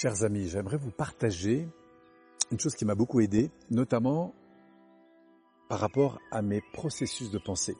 Chers 0.00 0.22
amis, 0.22 0.46
j'aimerais 0.46 0.76
vous 0.76 0.92
partager 0.92 1.68
une 2.52 2.60
chose 2.60 2.76
qui 2.76 2.84
m'a 2.84 2.94
beaucoup 2.94 3.18
aidé, 3.18 3.50
notamment 3.68 4.32
par 5.68 5.80
rapport 5.80 6.20
à 6.30 6.40
mes 6.40 6.62
processus 6.72 7.32
de 7.32 7.38
pensée, 7.38 7.76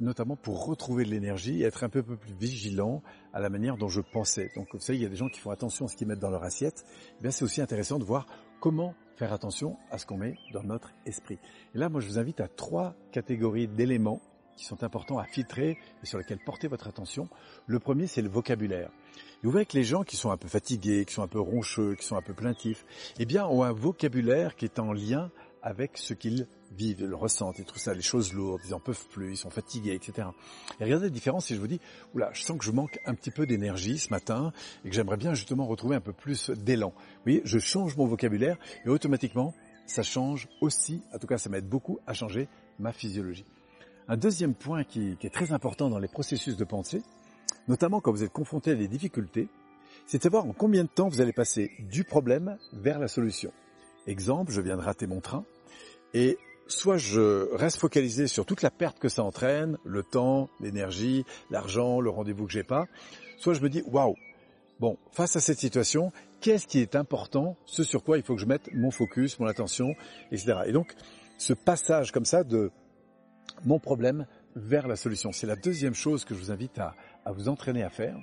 notamment 0.00 0.36
pour 0.36 0.64
retrouver 0.64 1.04
de 1.04 1.10
l'énergie 1.10 1.60
et 1.60 1.66
être 1.66 1.84
un 1.84 1.90
peu 1.90 2.02
plus 2.02 2.32
vigilant 2.32 3.02
à 3.34 3.40
la 3.40 3.50
manière 3.50 3.76
dont 3.76 3.88
je 3.88 4.00
pensais. 4.00 4.50
Donc 4.56 4.68
vous 4.72 4.80
savez, 4.80 5.00
il 5.00 5.02
y 5.02 5.04
a 5.06 5.10
des 5.10 5.16
gens 5.16 5.28
qui 5.28 5.38
font 5.38 5.50
attention 5.50 5.84
à 5.84 5.88
ce 5.88 5.96
qu'ils 5.98 6.08
mettent 6.08 6.18
dans 6.18 6.30
leur 6.30 6.44
assiette. 6.44 6.86
Eh 7.18 7.20
bien, 7.20 7.30
c'est 7.30 7.44
aussi 7.44 7.60
intéressant 7.60 7.98
de 7.98 8.04
voir 8.04 8.26
comment 8.58 8.94
faire 9.16 9.34
attention 9.34 9.76
à 9.90 9.98
ce 9.98 10.06
qu'on 10.06 10.16
met 10.16 10.34
dans 10.54 10.62
notre 10.62 10.94
esprit. 11.04 11.38
Et 11.74 11.78
là, 11.78 11.90
moi, 11.90 12.00
je 12.00 12.06
vous 12.06 12.18
invite 12.18 12.40
à 12.40 12.48
trois 12.48 12.94
catégories 13.12 13.68
d'éléments 13.68 14.22
qui 14.58 14.64
sont 14.64 14.82
importants 14.82 15.18
à 15.18 15.24
filtrer 15.24 15.78
et 16.02 16.06
sur 16.06 16.18
lesquels 16.18 16.40
porter 16.44 16.68
votre 16.68 16.88
attention. 16.88 17.28
Le 17.66 17.78
premier, 17.78 18.06
c'est 18.06 18.22
le 18.22 18.28
vocabulaire. 18.28 18.90
Vous 19.42 19.50
voyez 19.50 19.66
que 19.66 19.76
les 19.76 19.84
gens 19.84 20.02
qui 20.02 20.16
sont 20.16 20.30
un 20.30 20.36
peu 20.36 20.48
fatigués, 20.48 21.04
qui 21.04 21.14
sont 21.14 21.22
un 21.22 21.28
peu 21.28 21.40
roncheux, 21.40 21.94
qui 21.94 22.04
sont 22.04 22.16
un 22.16 22.22
peu 22.22 22.34
plaintifs, 22.34 22.84
eh 23.18 23.24
bien, 23.24 23.46
ont 23.46 23.62
un 23.62 23.72
vocabulaire 23.72 24.56
qui 24.56 24.64
est 24.64 24.80
en 24.80 24.92
lien 24.92 25.30
avec 25.62 25.96
ce 25.96 26.14
qu'ils 26.14 26.46
vivent, 26.72 27.04
le 27.04 27.14
ressentent, 27.14 27.60
et 27.60 27.64
tout 27.64 27.78
ça, 27.78 27.94
les 27.94 28.02
choses 28.02 28.32
lourdes, 28.32 28.60
ils 28.66 28.74
en 28.74 28.80
peuvent 28.80 29.06
plus, 29.08 29.32
ils 29.32 29.36
sont 29.36 29.50
fatigués, 29.50 29.94
etc. 29.94 30.28
Et 30.80 30.84
regardez 30.84 31.06
la 31.06 31.10
différence 31.10 31.46
si 31.46 31.54
je 31.54 31.60
vous 31.60 31.66
dis, 31.66 31.80
oula, 32.14 32.30
je 32.32 32.42
sens 32.42 32.58
que 32.58 32.64
je 32.64 32.72
manque 32.72 32.98
un 33.06 33.14
petit 33.14 33.30
peu 33.30 33.46
d'énergie 33.46 33.98
ce 33.98 34.10
matin 34.10 34.52
et 34.84 34.88
que 34.88 34.94
j'aimerais 34.94 35.16
bien 35.16 35.34
justement 35.34 35.66
retrouver 35.66 35.96
un 35.96 36.00
peu 36.00 36.12
plus 36.12 36.50
d'élan. 36.50 36.92
Vous 36.96 37.22
voyez, 37.24 37.42
je 37.44 37.58
change 37.58 37.96
mon 37.96 38.06
vocabulaire 38.06 38.56
et 38.84 38.88
automatiquement, 38.88 39.54
ça 39.86 40.02
change 40.02 40.48
aussi, 40.60 41.02
en 41.14 41.18
tout 41.18 41.26
cas 41.26 41.38
ça 41.38 41.48
m'aide 41.48 41.68
beaucoup 41.68 41.98
à 42.06 42.12
changer 42.12 42.48
ma 42.78 42.92
physiologie. 42.92 43.46
Un 44.10 44.16
deuxième 44.16 44.54
point 44.54 44.84
qui, 44.84 45.18
est 45.22 45.32
très 45.32 45.52
important 45.52 45.90
dans 45.90 45.98
les 45.98 46.08
processus 46.08 46.56
de 46.56 46.64
pensée, 46.64 47.02
notamment 47.68 48.00
quand 48.00 48.10
vous 48.10 48.24
êtes 48.24 48.32
confronté 48.32 48.70
à 48.70 48.74
des 48.74 48.88
difficultés, 48.88 49.48
c'est 50.06 50.16
de 50.16 50.22
savoir 50.22 50.46
en 50.46 50.54
combien 50.54 50.84
de 50.84 50.88
temps 50.88 51.08
vous 51.08 51.20
allez 51.20 51.34
passer 51.34 51.70
du 51.90 52.04
problème 52.04 52.56
vers 52.72 52.98
la 52.98 53.08
solution. 53.08 53.52
Exemple, 54.06 54.50
je 54.50 54.62
viens 54.62 54.78
de 54.78 54.82
rater 54.82 55.06
mon 55.06 55.20
train 55.20 55.44
et 56.14 56.38
soit 56.68 56.96
je 56.96 57.54
reste 57.54 57.76
focalisé 57.76 58.28
sur 58.28 58.46
toute 58.46 58.62
la 58.62 58.70
perte 58.70 58.98
que 58.98 59.10
ça 59.10 59.22
entraîne, 59.22 59.76
le 59.84 60.02
temps, 60.02 60.48
l'énergie, 60.58 61.26
l'argent, 61.50 62.00
le 62.00 62.08
rendez-vous 62.08 62.46
que 62.46 62.52
j'ai 62.52 62.64
pas, 62.64 62.86
soit 63.36 63.52
je 63.52 63.60
me 63.60 63.68
dis 63.68 63.82
waouh, 63.86 64.14
bon, 64.80 64.96
face 65.12 65.36
à 65.36 65.40
cette 65.40 65.58
situation, 65.58 66.12
qu'est-ce 66.40 66.66
qui 66.66 66.78
est 66.78 66.96
important, 66.96 67.58
ce 67.66 67.84
sur 67.84 68.02
quoi 68.02 68.16
il 68.16 68.22
faut 68.22 68.36
que 68.36 68.40
je 68.40 68.46
mette 68.46 68.72
mon 68.72 68.90
focus, 68.90 69.38
mon 69.38 69.46
attention, 69.46 69.94
etc. 70.32 70.60
Et 70.64 70.72
donc, 70.72 70.94
ce 71.36 71.52
passage 71.52 72.10
comme 72.10 72.24
ça 72.24 72.42
de 72.42 72.70
mon 73.64 73.78
problème 73.78 74.26
vers 74.56 74.88
la 74.88 74.96
solution, 74.96 75.32
c'est 75.32 75.46
la 75.46 75.56
deuxième 75.56 75.94
chose 75.94 76.24
que 76.24 76.34
je 76.34 76.40
vous 76.40 76.50
invite 76.50 76.78
à, 76.78 76.94
vous 77.32 77.48
entraîner 77.48 77.82
à 77.82 77.90
faire. 77.90 78.16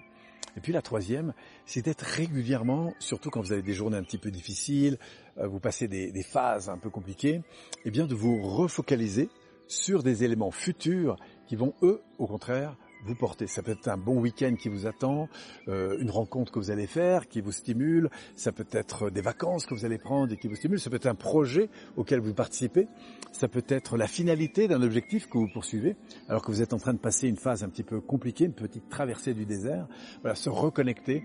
Et 0.58 0.62
puis 0.62 0.72
la 0.72 0.82
troisième, 0.82 1.34
c'est 1.66 1.84
d'être 1.84 2.02
régulièrement, 2.02 2.94
surtout 3.00 3.30
quand 3.30 3.42
vous 3.42 3.52
avez 3.52 3.62
des 3.62 3.74
journées 3.74 3.98
un 3.98 4.04
petit 4.04 4.18
peu 4.18 4.32
difficiles, 4.32 4.98
euh, 5.38 5.48
vous 5.48 5.60
passez 5.60 5.88
des, 5.88 6.12
des 6.12 6.24
phases 6.24 6.70
un 6.70 6.78
peu 6.78 6.90
compliquées, 6.90 7.42
eh 7.84 7.92
bien 7.92 8.08
de 8.08 8.16
vous 8.16 8.42
refocaliser 8.42 9.30
sur 9.68 10.02
des 10.02 10.24
éléments 10.24 10.52
futurs 10.52 11.18
qui 11.48 11.56
vont, 11.56 11.74
eux, 11.82 12.02
au 12.18 12.28
contraire, 12.28 12.78
vous 13.06 13.16
porter. 13.16 13.48
Ça 13.48 13.62
peut 13.62 13.72
être 13.72 13.88
un 13.88 13.98
bon 13.98 14.20
week-end 14.20 14.56
qui 14.56 14.70
vous 14.70 14.88
attend, 14.88 15.30
euh, 15.68 15.98
une 16.00 16.10
rencontre 16.10 16.52
que 16.52 16.60
vous 16.60 16.72
allez 16.72 16.88
faire 16.88 17.28
qui 17.28 17.42
vous 17.42 17.52
stimule, 17.52 18.10
ça 18.36 18.52
peut 18.52 18.68
être 18.72 19.10
des 19.10 19.22
vacances 19.22 19.66
que 19.66 19.74
vous 19.74 19.86
allez 19.86 19.98
prendre 19.98 20.34
et 20.34 20.38
qui 20.38 20.48
vous 20.48 20.56
stimulent, 20.56 20.80
ça 20.80 20.90
peut 20.90 20.96
être 20.96 21.06
un 21.06 21.16
projet 21.16 21.70
auquel 21.96 22.20
vous 22.20 22.34
participez, 22.34 22.88
ça 23.32 23.48
peut 23.48 23.64
être 23.68 23.98
la 23.98 24.08
finalité 24.08 24.68
d'un 24.68 24.82
objectif 24.82 25.28
que 25.28 25.38
vous 25.38 25.48
poursuivez, 25.48 25.96
alors 26.28 26.42
que 26.42 26.52
vous 26.52 26.62
êtes 26.62 26.74
en 26.74 26.78
train 26.78 26.94
de 26.94 27.00
passer 27.00 27.28
une 27.28 27.38
phase 27.38 27.64
un 27.64 27.70
petit 27.70 27.84
peu 27.84 28.02
compliquée, 28.02 28.46
une 28.46 28.54
petite 28.54 28.90
traversée 28.90 29.34
du 29.34 29.46
désert. 29.46 29.88
Voilà, 30.22 30.36
se 30.36 30.50
reconnecter 30.50 31.24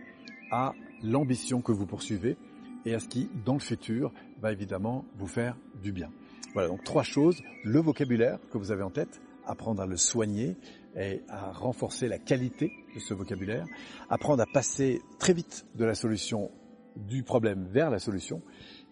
à 0.51 0.75
l'ambition 1.03 1.61
que 1.63 1.73
vous 1.73 1.87
poursuivez 1.87 2.37
et 2.85 2.95
à 2.95 3.01
ce 3.01 3.09
qui, 3.09 3.31
dans 3.45 3.55
le 3.55 3.61
futur, 3.61 4.13
va 4.41 4.53
évidemment 4.53 5.05
vous 5.17 5.27
faire 5.27 5.57
du 5.83 5.93
bien. 5.93 6.11
Voilà, 6.55 6.69
donc 6.69 6.83
trois 6.85 7.03
choses. 7.03 7.43
Le 7.63 7.79
vocabulaire 7.81 8.39
que 8.51 8.59
vous 8.59 8.73
avez 8.73 8.83
en 8.83 8.91
tête, 8.91 9.21
apprendre 9.47 9.83
à 9.83 9.87
le 9.87 9.97
soigner 9.97 10.57
et 10.97 11.23
à 11.29 11.53
renforcer 11.53 12.09
la 12.09 12.19
qualité 12.19 12.73
de 12.95 13.01
ce 13.01 13.15
vocabulaire, 13.15 13.67
apprendre 14.09 14.43
à 14.43 14.47
passer 14.47 15.01
très 15.19 15.33
vite 15.33 15.67
de 15.75 15.85
la 15.85 15.95
solution 15.95 16.51
du 16.97 17.23
problème 17.23 17.69
vers 17.71 17.91
la 17.91 17.99
solution, 17.99 18.43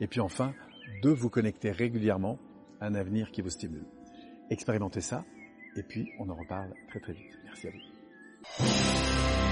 et 0.01 0.07
puis 0.07 0.21
enfin, 0.21 0.55
de 1.03 1.11
vous 1.11 1.31
connecter 1.31 1.71
régulièrement 1.71 2.39
à 2.81 2.87
un 2.87 2.95
avenir 2.95 3.31
qui 3.31 3.43
vous 3.43 3.51
stimule. 3.51 3.87
Expérimentez 4.51 5.01
ça, 5.01 5.25
et 5.77 5.83
puis 5.83 6.09
on 6.19 6.29
en 6.31 6.35
reparle 6.35 6.73
très 6.89 7.01
très 7.01 7.13
vite. 7.13 7.39
Merci 7.45 7.69
à 7.69 7.71
vous. 7.71 9.48